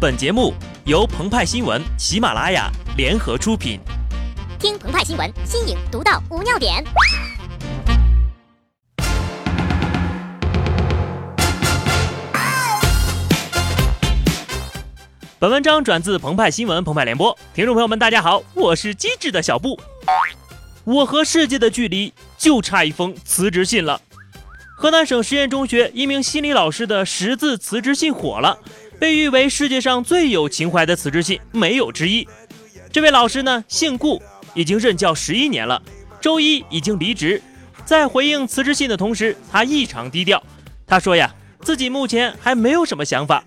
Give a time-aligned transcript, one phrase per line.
[0.00, 0.54] 本节目
[0.86, 3.78] 由澎湃新闻、喜马拉雅联合出品。
[4.58, 6.82] 听澎湃新闻，新颖独到，无尿点。
[15.38, 17.38] 本文章转自澎湃新闻、澎湃联播。
[17.52, 19.78] 听众朋友们，大家好，我是机智的小布。
[20.84, 24.00] 我和世界的距离就差一封辞职信了。
[24.78, 28.58] 河南省实验中学一名心理老师的十字辞职信火了。
[29.00, 32.28] 被誉为世界上最有情怀的辞职信，没有之一。
[32.92, 34.22] 这位老师呢，姓顾，
[34.52, 35.80] 已经任教十一年了。
[36.20, 37.42] 周一已经离职，
[37.86, 40.42] 在回应辞职信的同时，他异常低调。
[40.86, 43.42] 他说呀，自己目前还没有什么想法，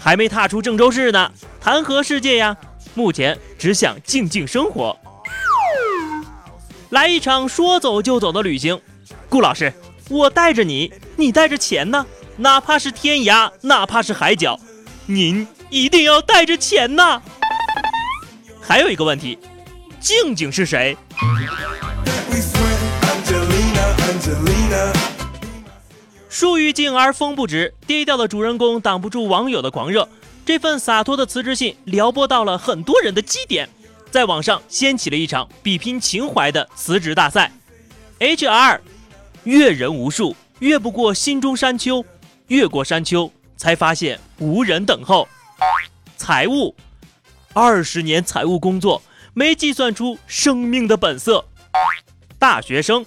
[0.00, 2.56] 还没踏出郑州市呢，谈何世界呀？
[2.94, 4.98] 目前只想静静生活，
[6.88, 8.80] 来一场说走就走的旅行。
[9.28, 9.70] 顾老师，
[10.08, 12.06] 我带着你，你带着钱呢？
[12.38, 14.58] 哪怕是天涯，哪怕是海角。
[15.08, 17.22] 您一定要带着钱呐！
[18.60, 19.38] 还有一个问题，
[20.00, 20.96] 静静是谁？
[26.28, 30.08] 树欲静而风不止，低调的主人公挡不住网友的狂热。
[30.44, 33.68] 这份洒脱的辞职信撩拨到了很多人的基点，
[34.10, 37.52] 在网上掀起了一场比拼情怀的辞职大赛。
[38.18, 38.80] HR，
[39.44, 42.04] 阅人无数，越不过心中山丘，
[42.48, 43.30] 越过山丘。
[43.56, 45.26] 才发现无人等候。
[46.16, 46.74] 财务，
[47.52, 49.02] 二十年财务工作
[49.34, 51.44] 没计算出生命的本色。
[52.38, 53.04] 大学生，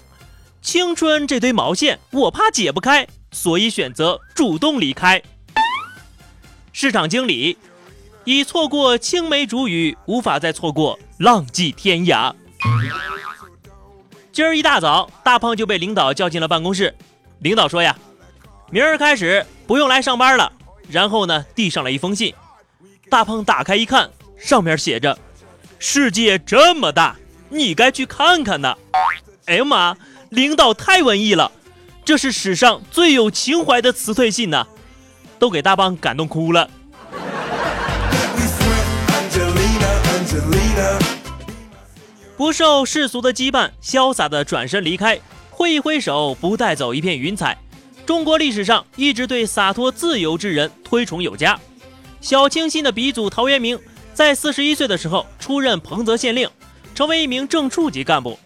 [0.62, 5.22] 青春这堆毛线我怕解不开，所以选择主动离开。
[6.72, 7.58] 市场经理，
[8.24, 12.32] 已错过青梅竹马，无法再错过浪迹天涯。
[14.32, 16.96] 今儿一大早，大胖就被领导叫进了办公室。
[17.40, 17.98] 领导说呀。
[18.70, 20.52] 明儿开始不用来上班了。
[20.88, 22.34] 然后呢，递上了一封信。
[23.08, 25.18] 大胖打开一看，上面写着
[25.78, 27.16] ：“世界这么大，
[27.48, 28.76] 你该去看看呢。”
[29.46, 29.96] 哎呀妈，
[30.30, 31.50] 领导太文艺了，
[32.04, 34.66] 这是史上最有情怀的辞退信呐，
[35.38, 36.70] 都给大胖感动哭了。
[42.36, 45.20] 不受世俗的羁绊，潇洒的转身离开，
[45.50, 47.58] 挥一挥手，不带走一片云彩。
[48.10, 51.56] 中国历史上一直对洒脱自由之人推崇有加。
[52.20, 53.78] 小清新的鼻祖陶渊明，
[54.12, 56.50] 在四十一岁的时候出任彭泽县令，
[56.92, 58.36] 成为一名正处级干部。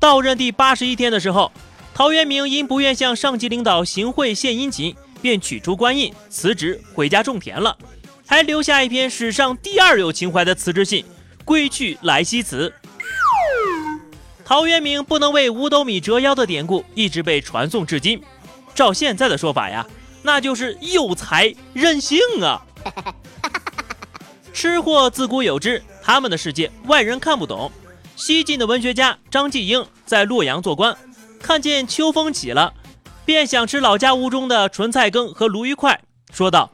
[0.00, 1.52] 到任第八十一天的时候，
[1.94, 7.78] 陶渊明因不愿向上级领导行贿献殷勤，便取出官印辞职回家种田了，
[8.26, 11.04] 还留下一篇史上第二有情怀的辞职信
[11.44, 12.68] 《归去来兮辞》。
[14.44, 18.20] 陶渊明不能为五斗米折腰的典故一直被传颂至今。
[18.74, 19.86] 照现在的说法呀，
[20.22, 22.62] 那就是有才任性啊！
[24.52, 27.70] 吃货自古有之，他们的世界外人看不懂。
[28.16, 30.96] 西晋的文学家张继英在洛阳做官，
[31.40, 32.74] 看见秋风起了，
[33.24, 36.00] 便想吃老家屋中的纯菜羹和鲈鱼块，
[36.32, 36.70] 说道：“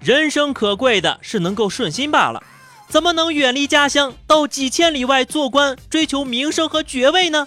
[0.00, 2.42] 人生可贵的是能够顺心罢了，
[2.88, 7.46] 怎么能远离家乡到几千里外做官，追求名声和爵位呢？”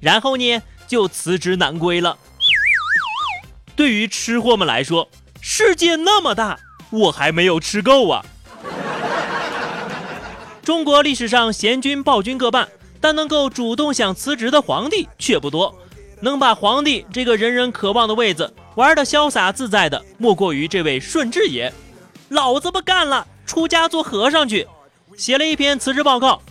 [0.00, 2.16] 然后呢，就辞职南归了。
[3.78, 5.08] 对于吃货们来说，
[5.40, 6.58] 世界那么大，
[6.90, 8.26] 我还没有吃够啊！
[10.64, 12.68] 中国历史上贤君暴君各半，
[13.00, 15.72] 但能够主动想辞职的皇帝却不多。
[16.20, 21.72] 能把皇帝这个人人渴望的位子玩得潇洒自在的，莫过于这位顺治爷。
[22.30, 24.66] 老子不干了，出家做和尚去，
[25.16, 26.42] 写了一篇辞职报告。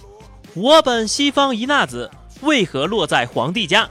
[0.54, 2.10] 我本西方一纳子，
[2.40, 3.90] 为何落在皇帝家？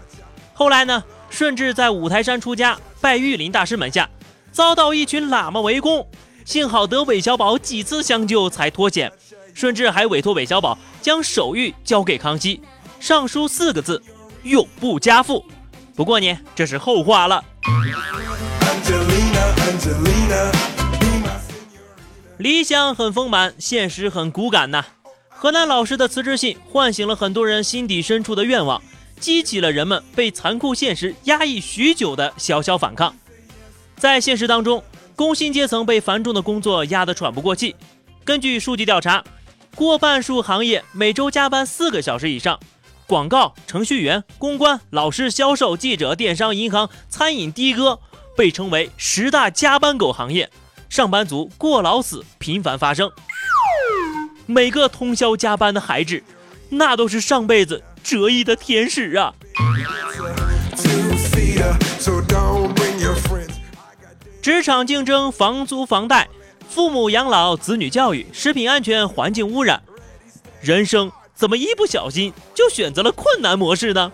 [0.55, 1.05] 后来呢？
[1.29, 4.09] 顺治在五台山出家，拜玉林大师门下，
[4.53, 6.09] 遭到一群喇嘛围攻，
[6.45, 9.13] 幸好得韦小宝几次相救才脱险。
[9.55, 12.61] 顺治还委托韦小宝将手谕交给康熙，
[13.01, 14.03] 上书四个字：
[14.43, 15.45] 永不加赋。
[15.95, 17.43] 不过呢，这是后话了。
[22.39, 24.85] 理想很丰满，现实很骨感呐。
[25.31, 28.83] 河南老师的辞职信唤醒了很多人心底深处的愿望。
[29.19, 33.15] 激起了人们被残酷现实压抑许久的小小反抗。
[33.97, 34.83] 在现实当中，
[35.15, 37.75] 工薪阶层被繁重的工作压得喘不过气。
[38.25, 39.25] 根据数据调查，
[39.75, 42.59] 过半数行业每周加班四个小时以上。
[43.09, 48.01] 广告、程序员、公关、老师、销售、记者、电商、银行、餐饮的哥
[48.37, 50.51] 被称为十大加班狗行业，
[50.89, 53.09] 上班族过劳死频繁发生。
[54.45, 56.21] 每个通宵加班的孩子，
[56.71, 57.81] 那都是上辈子。
[58.07, 59.35] 折翼的天使啊！
[64.41, 66.29] 职场竞争，房租房贷，
[66.69, 69.83] 父母养老、子女教育、食品安全、环境污染，
[70.61, 74.13] 人生怎么一不小心就选择了困难模式呢？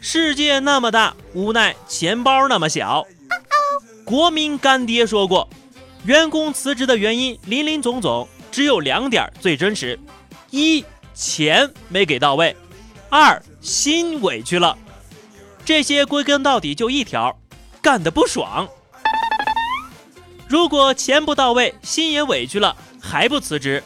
[0.00, 3.06] 世界那么大，无奈钱包那么小。
[4.02, 5.46] 国民干爹说过，
[6.06, 9.98] 员工辞职的原因林林总总，只有两点最真实：
[10.48, 10.82] 一，
[11.16, 12.54] 钱没给到位；
[13.08, 14.76] 二，心委屈了。
[15.64, 17.34] 这些归根到底就一条，
[17.80, 18.68] 干的不爽。
[20.46, 23.82] 如果钱不到位，心也委屈了，还不辞职，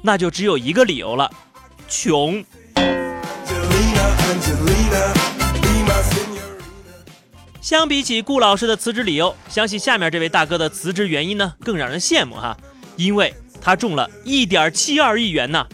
[0.00, 1.30] 那就只有一个理由了：
[1.86, 2.42] 穷。
[7.60, 12.56] 相比起顾老师的辞职理由，相信下面这位大哥的辞职原因呢更让人羡慕哈，
[12.96, 15.66] 因为他中了一点七二亿元呢。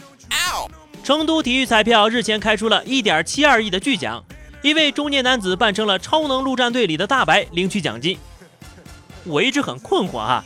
[1.07, 4.21] 成都体育彩票日前开出了一点七二亿的巨奖，
[4.61, 8.17] 一位中年男子扮成了超能陆战队里的大白领取奖金。
[9.23, 10.43] 我一直很困惑哈，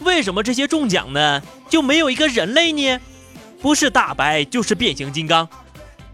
[0.00, 3.00] 为什么这些中奖的就没有一个人类呢？
[3.62, 5.48] 不是大白就是变形金刚，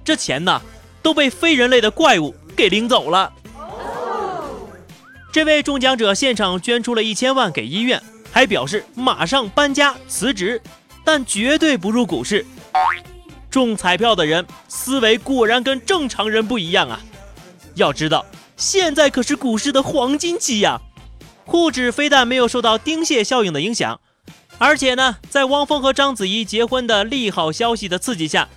[0.04, 0.62] 这钱呢
[1.02, 3.32] 都被非人类的怪物给领走了。
[5.32, 8.00] 这位中奖者现场捐出了一千万给医院，
[8.31, 10.62] 还表示马上搬家辞职，
[11.04, 12.46] 但绝对不入股市。
[13.50, 17.00] 中彩票的人思维果然跟正常人不一样啊！
[17.75, 18.25] 要知道，
[18.56, 20.81] 现在可是股市的黄金期呀！
[21.44, 24.00] 沪指非但没有受到丁蟹效应的影响，
[24.58, 28.49] 而且呢，在汪峰和章子怡结婚的利好消息的刺激下，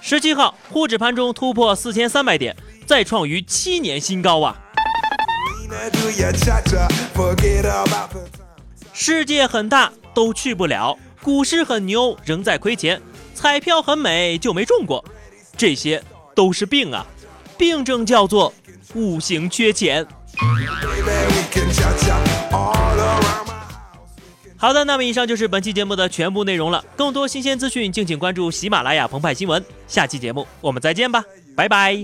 [0.00, 2.56] 十七号沪指盘中突破四千三百点，
[2.86, 4.56] 再创逾七年新高啊！
[8.94, 12.98] 世界很大，都去不了；股市很牛，仍在亏钱；
[13.38, 15.04] 彩票很美，就没中过。
[15.56, 16.02] 这些
[16.34, 17.06] 都是病啊！
[17.56, 18.52] 病症叫做
[18.94, 20.04] 五行缺钱。
[24.56, 26.84] 好的，那么以上就是本期节目的全部内容了。
[26.96, 29.64] 更多新鲜资讯，敬请关注喜马拉雅澎湃新闻。
[29.86, 31.24] 下期节目我们再见吧，
[31.54, 31.96] 拜拜。